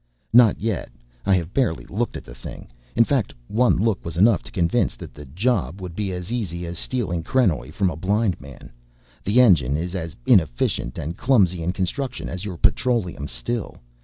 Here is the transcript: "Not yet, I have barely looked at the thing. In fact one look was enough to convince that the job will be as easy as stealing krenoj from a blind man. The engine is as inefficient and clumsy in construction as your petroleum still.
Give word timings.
"Not 0.33 0.59
yet, 0.59 0.89
I 1.27 1.35
have 1.35 1.53
barely 1.53 1.85
looked 1.85 2.17
at 2.17 2.23
the 2.23 2.33
thing. 2.33 2.69
In 2.95 3.03
fact 3.03 3.35
one 3.47 3.77
look 3.77 4.03
was 4.03 4.17
enough 4.17 4.41
to 4.41 4.51
convince 4.51 4.95
that 4.95 5.13
the 5.13 5.25
job 5.27 5.79
will 5.79 5.89
be 5.91 6.11
as 6.11 6.31
easy 6.31 6.65
as 6.65 6.79
stealing 6.79 7.21
krenoj 7.21 7.71
from 7.71 7.91
a 7.91 7.95
blind 7.95 8.41
man. 8.41 8.71
The 9.23 9.39
engine 9.39 9.77
is 9.77 9.93
as 9.93 10.15
inefficient 10.25 10.97
and 10.97 11.15
clumsy 11.15 11.61
in 11.61 11.71
construction 11.71 12.29
as 12.29 12.45
your 12.45 12.57
petroleum 12.57 13.27
still. 13.27 13.77